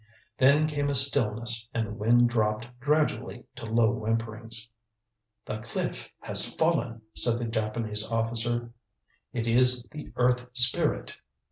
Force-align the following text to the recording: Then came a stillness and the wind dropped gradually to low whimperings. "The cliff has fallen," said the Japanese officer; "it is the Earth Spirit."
Then 0.35 0.65
came 0.67 0.89
a 0.89 0.95
stillness 0.95 1.69
and 1.75 1.85
the 1.85 1.91
wind 1.91 2.27
dropped 2.31 2.65
gradually 2.79 3.45
to 3.55 3.67
low 3.67 3.91
whimperings. 3.93 4.67
"The 5.45 5.59
cliff 5.59 6.11
has 6.21 6.55
fallen," 6.55 7.03
said 7.13 7.37
the 7.39 7.45
Japanese 7.45 8.09
officer; 8.09 8.71
"it 9.31 9.45
is 9.45 9.83
the 9.91 10.11
Earth 10.15 10.47
Spirit." 10.53 11.17